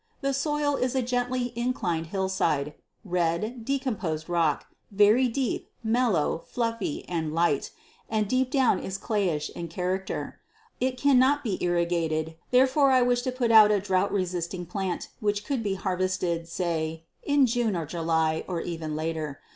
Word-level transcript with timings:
The 0.21 0.33
soil 0.33 0.77
is 0.77 0.95
on 0.95 1.03
a 1.03 1.05
gently 1.05 1.53
inclined 1.55 2.07
hillside 2.07 2.73
red, 3.05 3.63
decomposed 3.63 4.27
rock, 4.29 4.65
very 4.89 5.27
deep, 5.27 5.69
mellow, 5.83 6.43
fluffy, 6.47 7.07
and 7.07 7.35
light, 7.35 7.69
and 8.09 8.27
deep 8.27 8.49
down 8.49 8.79
is 8.79 8.97
clayish 8.97 9.51
in 9.51 9.67
character. 9.67 10.39
It 10.79 10.97
cannot 10.97 11.43
be 11.43 11.63
irrigated, 11.63 12.35
therefore 12.49 12.89
I 12.89 13.03
wish 13.03 13.21
to 13.21 13.31
put 13.31 13.51
out 13.51 13.69
a 13.69 13.79
drought 13.79 14.11
resisting 14.11 14.65
plant 14.65 15.09
which 15.19 15.45
could 15.45 15.61
be 15.61 15.75
harvested, 15.75 16.47
say, 16.47 17.03
in 17.21 17.45
June 17.45 17.75
or 17.75 17.85
July, 17.85 18.43
or 18.47 18.59
even 18.59 18.95
later. 18.95 19.39